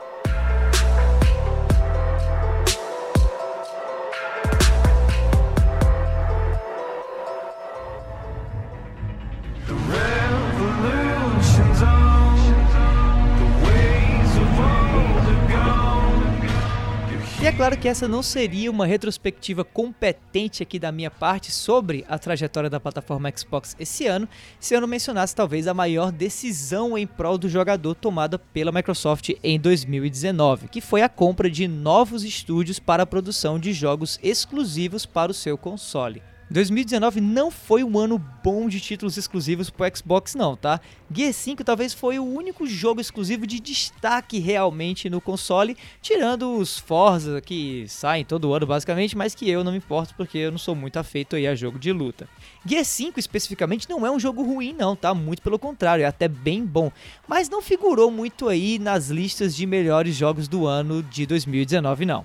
Claro 17.58 17.76
que 17.76 17.88
essa 17.88 18.06
não 18.06 18.22
seria 18.22 18.70
uma 18.70 18.86
retrospectiva 18.86 19.64
competente 19.64 20.62
aqui 20.62 20.78
da 20.78 20.92
minha 20.92 21.10
parte 21.10 21.50
sobre 21.50 22.04
a 22.08 22.16
trajetória 22.16 22.70
da 22.70 22.78
plataforma 22.78 23.32
Xbox 23.36 23.74
esse 23.80 24.06
ano, 24.06 24.28
se 24.60 24.76
eu 24.76 24.80
não 24.80 24.86
mencionasse 24.86 25.34
talvez 25.34 25.66
a 25.66 25.74
maior 25.74 26.12
decisão 26.12 26.96
em 26.96 27.04
prol 27.04 27.36
do 27.36 27.48
jogador 27.48 27.96
tomada 27.96 28.38
pela 28.38 28.70
Microsoft 28.70 29.30
em 29.42 29.58
2019, 29.58 30.68
que 30.68 30.80
foi 30.80 31.02
a 31.02 31.08
compra 31.08 31.50
de 31.50 31.66
novos 31.66 32.22
estúdios 32.22 32.78
para 32.78 33.02
a 33.02 33.06
produção 33.06 33.58
de 33.58 33.72
jogos 33.72 34.20
exclusivos 34.22 35.04
para 35.04 35.32
o 35.32 35.34
seu 35.34 35.58
console. 35.58 36.22
2019 36.50 37.20
não 37.20 37.50
foi 37.50 37.84
um 37.84 37.98
ano 37.98 38.18
bom 38.42 38.68
de 38.68 38.80
títulos 38.80 39.18
exclusivos 39.18 39.68
pro 39.68 39.84
Xbox 39.94 40.34
não, 40.34 40.56
tá? 40.56 40.80
Gear 41.12 41.32
5 41.32 41.62
talvez 41.62 41.92
foi 41.92 42.18
o 42.18 42.24
único 42.24 42.66
jogo 42.66 43.02
exclusivo 43.02 43.46
de 43.46 43.60
destaque 43.60 44.38
realmente 44.38 45.10
no 45.10 45.20
console, 45.20 45.76
tirando 46.00 46.56
os 46.56 46.78
Forza 46.78 47.42
que 47.42 47.84
saem 47.86 48.24
todo 48.24 48.54
ano 48.54 48.66
basicamente, 48.66 49.16
mas 49.16 49.34
que 49.34 49.48
eu 49.48 49.62
não 49.62 49.72
me 49.72 49.78
importo 49.78 50.14
porque 50.14 50.38
eu 50.38 50.50
não 50.50 50.58
sou 50.58 50.74
muito 50.74 50.98
afeito 50.98 51.36
aí 51.36 51.46
a 51.46 51.54
jogo 51.54 51.78
de 51.78 51.92
luta. 51.92 52.26
Gear 52.64 52.84
5 52.84 53.20
especificamente 53.20 53.88
não 53.88 54.06
é 54.06 54.10
um 54.10 54.18
jogo 54.18 54.42
ruim 54.42 54.72
não, 54.72 54.96
tá? 54.96 55.12
Muito 55.12 55.42
pelo 55.42 55.58
contrário, 55.58 56.02
é 56.02 56.06
até 56.06 56.28
bem 56.28 56.64
bom, 56.64 56.90
mas 57.26 57.50
não 57.50 57.60
figurou 57.60 58.10
muito 58.10 58.48
aí 58.48 58.78
nas 58.78 59.08
listas 59.08 59.54
de 59.54 59.66
melhores 59.66 60.16
jogos 60.16 60.48
do 60.48 60.66
ano 60.66 61.02
de 61.02 61.26
2019 61.26 62.06
não. 62.06 62.24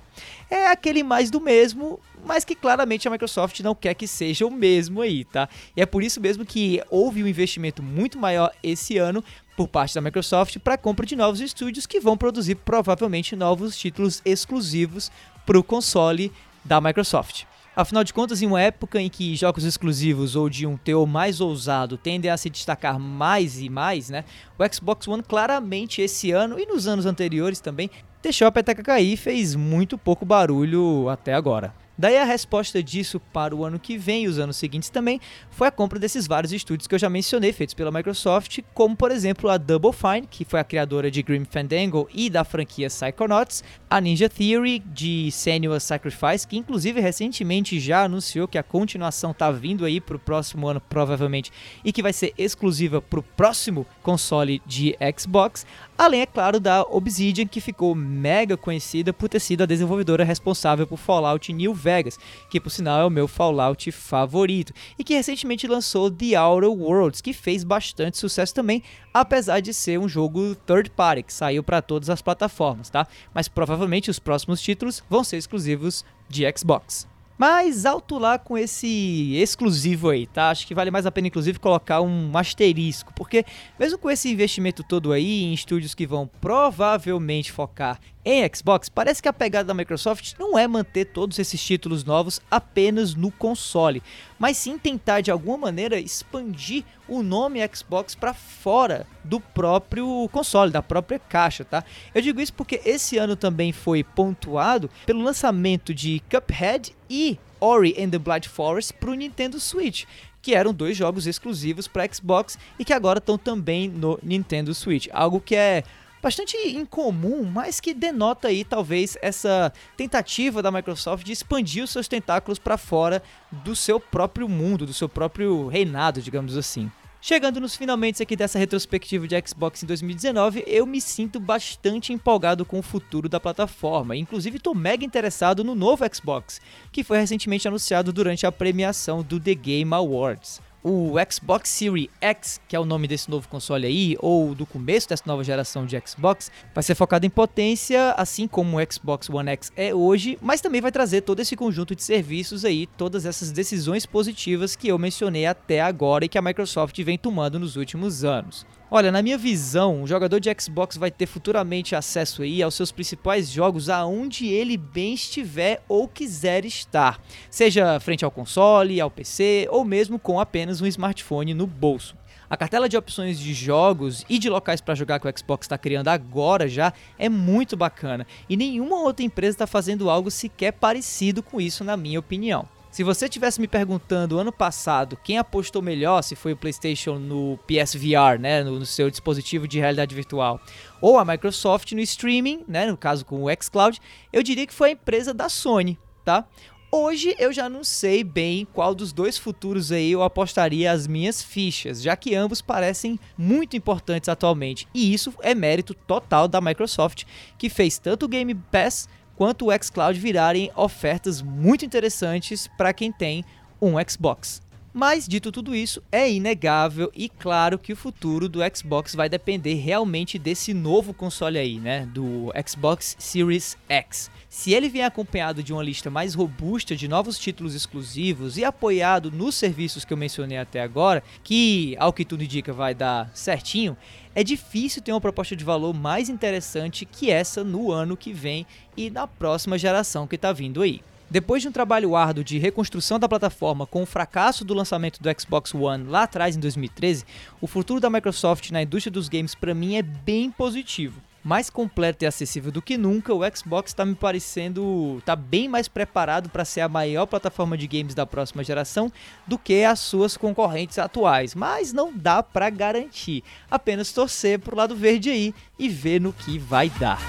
É 0.50 0.68
aquele 0.68 1.02
mais 1.02 1.30
do 1.30 1.40
mesmo, 1.40 2.00
mas 2.24 2.44
que 2.44 2.54
claramente 2.54 3.06
a 3.06 3.10
Microsoft 3.10 3.60
não 3.60 3.74
quer 3.74 3.94
que 3.94 4.08
seja 4.08 4.46
o 4.46 4.50
mesmo 4.50 5.02
aí, 5.02 5.24
tá? 5.24 5.48
E 5.76 5.82
é 5.82 5.86
por 5.86 6.02
isso 6.02 6.20
mesmo 6.20 6.44
que 6.44 6.82
houve 6.90 7.22
um 7.22 7.26
investimento 7.26 7.82
muito 7.82 8.18
maior 8.18 8.52
esse 8.62 8.98
ano 8.98 9.22
por 9.56 9.68
parte 9.68 9.94
da 9.94 10.00
Microsoft 10.00 10.58
para 10.58 10.74
a 10.74 10.78
compra 10.78 11.06
de 11.06 11.14
novos 11.14 11.40
estúdios 11.40 11.86
que 11.86 12.00
vão 12.00 12.16
produzir 12.16 12.56
provavelmente 12.56 13.36
novos 13.36 13.76
títulos 13.76 14.20
exclusivos 14.24 15.10
para 15.46 15.58
o 15.58 15.62
console 15.62 16.32
da 16.64 16.80
Microsoft. 16.80 17.44
Afinal 17.76 18.04
de 18.04 18.14
contas, 18.14 18.40
em 18.40 18.46
uma 18.46 18.60
época 18.60 19.00
em 19.00 19.10
que 19.10 19.34
jogos 19.34 19.64
exclusivos 19.64 20.36
ou 20.36 20.48
de 20.48 20.64
um 20.64 20.76
teor 20.76 21.06
mais 21.06 21.40
ousado 21.40 21.98
tendem 21.98 22.30
a 22.30 22.36
se 22.36 22.48
destacar 22.48 23.00
mais 23.00 23.60
e 23.60 23.68
mais, 23.68 24.08
né? 24.08 24.24
O 24.56 24.74
Xbox 24.74 25.08
One 25.08 25.24
claramente 25.24 26.00
esse 26.00 26.30
ano 26.30 26.56
e 26.58 26.66
nos 26.66 26.86
anos 26.86 27.04
anteriores 27.04 27.58
também 27.58 27.90
deixou 28.22 28.46
a 28.46 28.52
peteca 28.52 28.82
cair 28.82 29.14
e 29.14 29.16
fez 29.16 29.56
muito 29.56 29.98
pouco 29.98 30.24
barulho 30.24 31.08
até 31.08 31.34
agora. 31.34 31.74
Daí 31.96 32.18
a 32.18 32.24
resposta 32.24 32.82
disso 32.82 33.20
para 33.32 33.54
o 33.54 33.64
ano 33.64 33.78
que 33.78 33.96
vem 33.96 34.24
e 34.24 34.28
os 34.28 34.38
anos 34.38 34.56
seguintes 34.56 34.90
também 34.90 35.20
foi 35.48 35.68
a 35.68 35.70
compra 35.70 35.98
desses 35.98 36.26
vários 36.26 36.52
estúdios 36.52 36.88
que 36.88 36.94
eu 36.94 36.98
já 36.98 37.08
mencionei, 37.08 37.52
feitos 37.52 37.74
pela 37.74 37.92
Microsoft, 37.92 38.60
como 38.74 38.96
por 38.96 39.12
exemplo 39.12 39.48
a 39.48 39.56
Double 39.56 39.92
Fine, 39.92 40.26
que 40.28 40.44
foi 40.44 40.58
a 40.58 40.64
criadora 40.64 41.08
de 41.08 41.22
Grim 41.22 41.44
Fandango 41.44 42.08
e 42.12 42.28
da 42.28 42.42
franquia 42.42 42.88
Psychonauts, 42.88 43.62
a 43.88 44.00
Ninja 44.00 44.28
Theory 44.28 44.80
de 44.80 45.30
Senua's 45.30 45.84
Sacrifice, 45.84 46.48
que 46.48 46.56
inclusive 46.56 47.00
recentemente 47.00 47.78
já 47.78 48.02
anunciou 48.02 48.48
que 48.48 48.58
a 48.58 48.62
continuação 48.62 49.32
tá 49.32 49.52
vindo 49.52 49.84
aí 49.84 50.00
pro 50.00 50.18
próximo 50.18 50.66
ano 50.66 50.80
provavelmente 50.80 51.52
e 51.84 51.92
que 51.92 52.02
vai 52.02 52.12
ser 52.12 52.34
exclusiva 52.36 53.00
pro 53.00 53.22
próximo 53.22 53.86
console 54.02 54.60
de 54.66 54.96
Xbox, 55.16 55.64
além 55.96 56.22
é 56.22 56.26
claro 56.26 56.58
da 56.58 56.82
Obsidian, 56.82 57.46
que 57.46 57.60
ficou 57.60 57.94
mega 57.94 58.56
conhecida 58.56 59.12
por 59.12 59.28
ter 59.28 59.40
sido 59.40 59.62
a 59.62 59.66
desenvolvedora 59.66 60.24
responsável 60.24 60.88
por 60.88 60.96
Fallout 60.96 61.52
New 61.52 61.83
Vegas, 61.84 62.18
que 62.48 62.58
por 62.58 62.70
sinal 62.70 63.00
é 63.00 63.04
o 63.04 63.10
meu 63.10 63.28
Fallout 63.28 63.92
favorito, 63.92 64.72
e 64.98 65.04
que 65.04 65.14
recentemente 65.14 65.68
lançou 65.68 66.10
The 66.10 66.40
Outer 66.40 66.70
Worlds, 66.70 67.20
que 67.20 67.34
fez 67.34 67.62
bastante 67.62 68.16
sucesso 68.16 68.54
também, 68.54 68.82
apesar 69.12 69.60
de 69.60 69.74
ser 69.74 69.98
um 70.00 70.08
jogo 70.08 70.54
third 70.54 70.90
party, 70.90 71.22
que 71.22 71.32
saiu 71.32 71.62
para 71.62 71.82
todas 71.82 72.08
as 72.08 72.22
plataformas, 72.22 72.88
tá? 72.88 73.06
Mas 73.34 73.46
provavelmente 73.46 74.10
os 74.10 74.18
próximos 74.18 74.62
títulos 74.62 75.04
vão 75.10 75.22
ser 75.22 75.36
exclusivos 75.36 76.04
de 76.28 76.44
Xbox. 76.56 77.06
Mas 77.36 77.84
alto 77.84 78.16
lá 78.16 78.38
com 78.38 78.56
esse 78.56 79.34
exclusivo 79.34 80.08
aí, 80.08 80.26
tá? 80.26 80.50
Acho 80.50 80.66
que 80.66 80.74
vale 80.74 80.90
mais 80.90 81.04
a 81.04 81.10
pena, 81.10 81.26
inclusive, 81.26 81.58
colocar 81.58 82.00
um 82.00 82.30
asterisco, 82.38 83.12
porque 83.14 83.44
mesmo 83.78 83.98
com 83.98 84.08
esse 84.08 84.30
investimento 84.30 84.84
todo 84.84 85.12
aí 85.12 85.42
em 85.42 85.52
estúdios 85.52 85.94
que 85.94 86.06
vão 86.06 86.30
provavelmente 86.40 87.50
focar 87.50 87.98
em 88.24 88.48
Xbox, 88.52 88.88
parece 88.88 89.20
que 89.20 89.28
a 89.28 89.32
pegada 89.32 89.66
da 89.66 89.74
Microsoft 89.74 90.32
não 90.38 90.58
é 90.58 90.66
manter 90.66 91.04
todos 91.06 91.38
esses 91.38 91.62
títulos 91.62 92.04
novos 92.04 92.40
apenas 92.50 93.14
no 93.14 93.30
console, 93.30 94.02
mas 94.38 94.56
sim 94.56 94.78
tentar 94.78 95.20
de 95.20 95.30
alguma 95.30 95.58
maneira 95.58 96.00
expandir 96.00 96.84
o 97.06 97.22
nome 97.22 97.60
Xbox 97.74 98.14
para 98.14 98.32
fora 98.32 99.06
do 99.22 99.38
próprio 99.38 100.28
console, 100.32 100.72
da 100.72 100.82
própria 100.82 101.18
caixa, 101.18 101.64
tá? 101.64 101.84
Eu 102.14 102.22
digo 102.22 102.40
isso 102.40 102.54
porque 102.54 102.80
esse 102.84 103.18
ano 103.18 103.36
também 103.36 103.72
foi 103.72 104.02
pontuado 104.02 104.88
pelo 105.04 105.22
lançamento 105.22 105.92
de 105.92 106.22
Cuphead 106.30 106.94
e 107.10 107.38
Ori 107.60 107.94
and 107.98 108.10
the 108.10 108.18
Blind 108.18 108.46
Forest 108.46 108.94
para 108.94 109.10
o 109.10 109.14
Nintendo 109.14 109.60
Switch, 109.60 110.04
que 110.40 110.54
eram 110.54 110.72
dois 110.72 110.96
jogos 110.96 111.26
exclusivos 111.26 111.88
para 111.88 112.06
Xbox 112.12 112.58
e 112.78 112.84
que 112.84 112.92
agora 112.92 113.18
estão 113.18 113.36
também 113.36 113.88
no 113.88 114.18
Nintendo 114.22 114.74
Switch. 114.74 115.08
Algo 115.12 115.40
que 115.40 115.56
é 115.56 115.82
bastante 116.24 116.56
incomum, 116.56 117.44
mas 117.44 117.80
que 117.80 117.92
denota 117.92 118.48
aí 118.48 118.64
talvez 118.64 119.14
essa 119.20 119.70
tentativa 119.94 120.62
da 120.62 120.72
Microsoft 120.72 121.22
de 121.22 121.32
expandir 121.32 121.84
os 121.84 121.90
seus 121.90 122.08
tentáculos 122.08 122.58
para 122.58 122.78
fora 122.78 123.22
do 123.52 123.76
seu 123.76 124.00
próprio 124.00 124.48
mundo, 124.48 124.86
do 124.86 124.94
seu 124.94 125.06
próprio 125.06 125.66
reinado, 125.68 126.22
digamos 126.22 126.56
assim. 126.56 126.90
Chegando 127.20 127.60
nos 127.60 127.76
finalmente 127.76 128.22
aqui 128.22 128.36
dessa 128.36 128.58
retrospectiva 128.58 129.28
de 129.28 129.36
Xbox 129.46 129.82
em 129.82 129.86
2019, 129.86 130.64
eu 130.66 130.86
me 130.86 130.98
sinto 130.98 131.38
bastante 131.38 132.10
empolgado 132.10 132.64
com 132.64 132.78
o 132.78 132.82
futuro 132.82 133.28
da 133.28 133.38
plataforma. 133.38 134.16
Inclusive, 134.16 134.56
estou 134.56 134.74
mega 134.74 135.04
interessado 135.04 135.62
no 135.62 135.74
novo 135.74 136.04
Xbox, 136.10 136.58
que 136.90 137.04
foi 137.04 137.18
recentemente 137.18 137.68
anunciado 137.68 138.14
durante 138.14 138.46
a 138.46 138.52
premiação 138.52 139.22
do 139.22 139.38
The 139.38 139.54
Game 139.54 139.92
Awards 139.92 140.62
o 140.84 141.14
Xbox 141.32 141.70
Series 141.70 142.10
X, 142.20 142.60
que 142.68 142.76
é 142.76 142.78
o 142.78 142.84
nome 142.84 143.08
desse 143.08 143.30
novo 143.30 143.48
console 143.48 143.86
aí, 143.86 144.16
ou 144.20 144.54
do 144.54 144.66
começo 144.66 145.08
dessa 145.08 145.22
nova 145.26 145.42
geração 145.42 145.86
de 145.86 145.98
Xbox, 146.06 146.52
vai 146.74 146.84
ser 146.84 146.94
focado 146.94 147.24
em 147.24 147.30
potência, 147.30 148.12
assim 148.12 148.46
como 148.46 148.76
o 148.76 148.92
Xbox 148.92 149.30
One 149.30 149.48
X 149.52 149.72
é 149.74 149.94
hoje, 149.94 150.38
mas 150.42 150.60
também 150.60 150.82
vai 150.82 150.92
trazer 150.92 151.22
todo 151.22 151.40
esse 151.40 151.56
conjunto 151.56 151.96
de 151.96 152.02
serviços 152.02 152.66
aí, 152.66 152.86
todas 152.86 153.24
essas 153.24 153.50
decisões 153.50 154.04
positivas 154.04 154.76
que 154.76 154.88
eu 154.88 154.98
mencionei 154.98 155.46
até 155.46 155.80
agora 155.80 156.26
e 156.26 156.28
que 156.28 156.36
a 156.36 156.42
Microsoft 156.42 157.02
vem 157.02 157.16
tomando 157.16 157.58
nos 157.58 157.76
últimos 157.76 158.22
anos. 158.22 158.66
Olha, 158.96 159.10
na 159.10 159.22
minha 159.22 159.36
visão, 159.36 160.04
o 160.04 160.06
jogador 160.06 160.38
de 160.38 160.48
Xbox 160.56 160.96
vai 160.96 161.10
ter 161.10 161.26
futuramente 161.26 161.96
acesso 161.96 162.42
aí 162.42 162.62
aos 162.62 162.76
seus 162.76 162.92
principais 162.92 163.50
jogos 163.50 163.88
aonde 163.88 164.46
ele 164.46 164.76
bem 164.76 165.14
estiver 165.14 165.82
ou 165.88 166.06
quiser 166.06 166.64
estar, 166.64 167.20
seja 167.50 167.98
frente 167.98 168.24
ao 168.24 168.30
console, 168.30 169.00
ao 169.00 169.10
PC 169.10 169.66
ou 169.68 169.84
mesmo 169.84 170.16
com 170.16 170.38
apenas 170.38 170.80
um 170.80 170.86
smartphone 170.86 171.54
no 171.54 171.66
bolso. 171.66 172.16
A 172.48 172.56
cartela 172.56 172.88
de 172.88 172.96
opções 172.96 173.36
de 173.36 173.52
jogos 173.52 174.24
e 174.28 174.38
de 174.38 174.48
locais 174.48 174.80
para 174.80 174.94
jogar 174.94 175.18
que 175.18 175.26
o 175.26 175.32
Xbox 175.36 175.64
está 175.64 175.76
criando 175.76 176.06
agora 176.06 176.68
já 176.68 176.92
é 177.18 177.28
muito 177.28 177.76
bacana 177.76 178.24
e 178.48 178.56
nenhuma 178.56 179.00
outra 179.00 179.26
empresa 179.26 179.56
está 179.56 179.66
fazendo 179.66 180.08
algo 180.08 180.30
sequer 180.30 180.70
parecido 180.70 181.42
com 181.42 181.60
isso, 181.60 181.82
na 181.82 181.96
minha 181.96 182.20
opinião. 182.20 182.68
Se 182.94 183.02
você 183.02 183.28
tivesse 183.28 183.60
me 183.60 183.66
perguntando 183.66 184.38
ano 184.38 184.52
passado 184.52 185.18
quem 185.24 185.36
apostou 185.36 185.82
melhor, 185.82 186.22
se 186.22 186.36
foi 186.36 186.52
o 186.52 186.56
PlayStation 186.56 187.18
no 187.18 187.58
PSVR, 187.66 188.38
né, 188.38 188.62
no, 188.62 188.78
no 188.78 188.86
seu 188.86 189.10
dispositivo 189.10 189.66
de 189.66 189.80
realidade 189.80 190.14
virtual, 190.14 190.60
ou 191.00 191.18
a 191.18 191.24
Microsoft 191.24 191.90
no 191.90 191.98
streaming, 191.98 192.62
né, 192.68 192.86
no 192.86 192.96
caso 192.96 193.24
com 193.24 193.42
o 193.42 193.48
xCloud, 193.60 194.00
eu 194.32 194.44
diria 194.44 194.64
que 194.64 194.72
foi 194.72 194.90
a 194.90 194.92
empresa 194.92 195.34
da 195.34 195.48
Sony, 195.48 195.98
tá? 196.24 196.46
Hoje 196.88 197.34
eu 197.36 197.52
já 197.52 197.68
não 197.68 197.82
sei 197.82 198.22
bem 198.22 198.64
qual 198.72 198.94
dos 198.94 199.12
dois 199.12 199.36
futuros 199.36 199.90
aí 199.90 200.12
eu 200.12 200.22
apostaria 200.22 200.92
as 200.92 201.08
minhas 201.08 201.42
fichas, 201.42 202.00
já 202.00 202.14
que 202.14 202.36
ambos 202.36 202.62
parecem 202.62 203.18
muito 203.36 203.76
importantes 203.76 204.28
atualmente. 204.28 204.86
E 204.94 205.12
isso 205.12 205.34
é 205.42 205.52
mérito 205.52 205.94
total 205.94 206.46
da 206.46 206.60
Microsoft, 206.60 207.24
que 207.58 207.68
fez 207.68 207.98
tanto 207.98 208.26
o 208.26 208.28
Game 208.28 208.54
Pass 208.54 209.08
quanto 209.36 209.66
o 209.66 209.72
xCloud 209.72 210.18
virarem 210.18 210.70
ofertas 210.76 211.42
muito 211.42 211.84
interessantes 211.84 212.68
para 212.78 212.92
quem 212.92 213.12
tem 213.12 213.44
um 213.80 213.94
Xbox. 214.08 214.62
Mas, 214.96 215.26
dito 215.26 215.50
tudo 215.50 215.74
isso, 215.74 216.00
é 216.12 216.30
inegável 216.30 217.10
e 217.16 217.28
claro 217.28 217.80
que 217.80 217.92
o 217.92 217.96
futuro 217.96 218.48
do 218.48 218.60
Xbox 218.72 219.12
vai 219.12 219.28
depender 219.28 219.74
realmente 219.74 220.38
desse 220.38 220.72
novo 220.72 221.12
console 221.12 221.58
aí, 221.58 221.80
né? 221.80 222.06
Do 222.06 222.52
Xbox 222.64 223.16
Series 223.18 223.76
X. 223.88 224.30
Se 224.48 224.72
ele 224.72 224.88
vier 224.88 225.04
acompanhado 225.04 225.64
de 225.64 225.72
uma 225.72 225.82
lista 225.82 226.10
mais 226.10 226.32
robusta 226.32 226.94
de 226.94 227.08
novos 227.08 227.40
títulos 227.40 227.74
exclusivos 227.74 228.56
e 228.56 228.64
apoiado 228.64 229.32
nos 229.32 229.56
serviços 229.56 230.04
que 230.04 230.12
eu 230.12 230.16
mencionei 230.16 230.58
até 230.58 230.80
agora, 230.80 231.24
que 231.42 231.96
ao 231.98 232.12
que 232.12 232.24
tudo 232.24 232.44
indica 232.44 232.72
vai 232.72 232.94
dar 232.94 233.28
certinho, 233.34 233.96
é 234.32 234.44
difícil 234.44 235.02
ter 235.02 235.10
uma 235.10 235.20
proposta 235.20 235.56
de 235.56 235.64
valor 235.64 235.92
mais 235.92 236.28
interessante 236.28 237.04
que 237.04 237.32
essa 237.32 237.64
no 237.64 237.90
ano 237.90 238.16
que 238.16 238.32
vem 238.32 238.64
e 238.96 239.10
na 239.10 239.26
próxima 239.26 239.76
geração 239.76 240.28
que 240.28 240.36
está 240.36 240.52
vindo 240.52 240.82
aí. 240.82 241.02
Depois 241.34 241.60
de 241.60 241.66
um 241.66 241.72
trabalho 241.72 242.14
árduo 242.14 242.44
de 242.44 242.58
reconstrução 242.58 243.18
da 243.18 243.28
plataforma 243.28 243.88
com 243.88 244.04
o 244.04 244.06
fracasso 244.06 244.64
do 244.64 244.72
lançamento 244.72 245.20
do 245.20 245.28
Xbox 245.36 245.74
One 245.74 246.04
lá 246.04 246.22
atrás 246.22 246.54
em 246.54 246.60
2013, 246.60 247.24
o 247.60 247.66
futuro 247.66 247.98
da 247.98 248.08
Microsoft 248.08 248.70
na 248.70 248.84
indústria 248.84 249.10
dos 249.10 249.28
games 249.28 249.52
para 249.52 249.74
mim 249.74 249.96
é 249.96 250.02
bem 250.02 250.48
positivo 250.48 251.20
mais 251.42 251.68
completo 251.68 252.24
e 252.24 252.26
acessível 252.26 252.70
do 252.70 252.80
que 252.80 252.96
nunca, 252.96 253.34
o 253.34 253.40
Xbox 253.52 253.90
está 253.90 254.04
me 254.04 254.14
parecendo 254.14 255.20
tá 255.26 255.34
bem 255.34 255.68
mais 255.68 255.88
preparado 255.88 256.48
para 256.48 256.64
ser 256.64 256.82
a 256.82 256.88
maior 256.88 257.26
plataforma 257.26 257.76
de 257.76 257.88
games 257.88 258.14
da 258.14 258.24
próxima 258.24 258.62
geração 258.62 259.12
do 259.44 259.58
que 259.58 259.82
as 259.82 259.98
suas 259.98 260.36
concorrentes 260.36 260.98
atuais, 260.98 261.52
mas 261.54 261.92
não 261.92 262.16
dá 262.16 262.44
para 262.44 262.70
garantir. 262.70 263.42
Apenas 263.68 264.12
torcer 264.12 264.60
pro 264.60 264.76
lado 264.76 264.94
verde 264.94 265.30
aí 265.30 265.52
e 265.78 265.88
ver 265.88 266.20
no 266.20 266.32
que 266.32 266.58
vai 266.58 266.88
dar. 266.88 267.20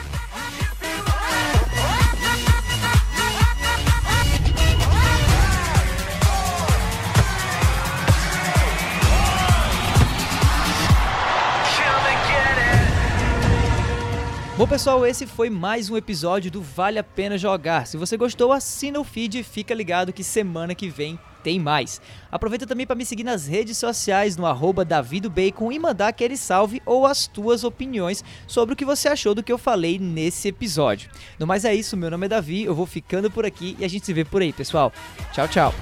Bom 14.58 14.66
pessoal, 14.66 15.06
esse 15.06 15.28
foi 15.28 15.50
mais 15.50 15.90
um 15.90 15.98
episódio 15.98 16.50
do 16.50 16.62
Vale 16.62 16.98
a 16.98 17.04
Pena 17.04 17.38
Jogar. 17.38 17.86
Se 17.86 17.98
você 17.98 18.16
gostou, 18.16 18.54
assina 18.54 18.98
o 18.98 19.04
feed 19.04 19.40
e 19.40 19.44
fica 19.44 19.74
ligado 19.74 20.14
que 20.14 20.24
semana 20.24 20.74
que 20.74 20.88
vem 20.88 21.20
tem 21.44 21.60
mais. 21.60 22.00
Aproveita 22.32 22.66
também 22.66 22.88
para 22.88 22.96
me 22.96 23.06
seguir 23.06 23.26
nas 23.26 23.48
redes 23.48 23.78
sociais 23.78 24.38
no 24.38 24.46
arroba 24.46 24.86
davidobacon 24.86 25.74
e 25.74 25.78
mandar 25.78 26.08
aquele 26.08 26.38
salve 26.38 26.82
ou 26.86 27.06
as 27.06 27.28
tuas 27.28 27.66
opiniões 27.66 28.24
sobre 28.48 28.74
o 28.74 28.78
que 28.78 28.86
você 28.86 29.10
achou 29.10 29.36
do 29.36 29.44
que 29.44 29.52
eu 29.52 29.58
falei 29.58 30.00
nesse 30.00 30.48
episódio. 30.48 31.12
No 31.38 31.46
mais 31.46 31.66
é 31.66 31.76
isso, 31.76 31.98
meu 31.98 32.10
nome 32.10 32.28
é 32.28 32.30
Davi, 32.30 32.64
eu 32.64 32.74
vou 32.74 32.86
ficando 32.86 33.30
por 33.30 33.46
aqui 33.46 33.76
e 33.78 33.84
a 33.84 33.90
gente 33.90 34.06
se 34.06 34.14
vê 34.14 34.24
por 34.24 34.42
aí, 34.42 34.54
pessoal. 34.54 34.94
Tchau, 35.34 35.50
tchau. 35.50 35.74